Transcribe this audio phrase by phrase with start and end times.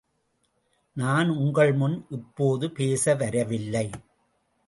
[0.93, 3.89] நான் உங்கள் முன் இப்போது பேச வரவில்லை.